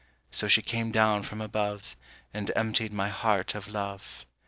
[0.31, 1.95] So she came down from above
[2.33, 4.25] And emptied my heart of love.